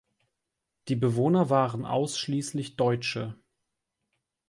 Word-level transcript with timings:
Die 0.87 0.95
Bewohner 0.95 1.51
waren 1.51 1.85
ausschließlich 1.85 2.75
Deutsche. 2.75 3.37